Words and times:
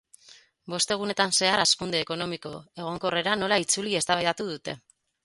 Bost 0.73 0.93
egunetan 0.95 1.35
zehar 1.39 1.61
hazkunde 1.63 2.01
ekonomiko 2.05 2.53
egonkorrera 2.85 3.37
nola 3.43 3.61
itzuli 3.65 3.95
eztabaidatu 4.01 4.49
dute. 4.49 4.77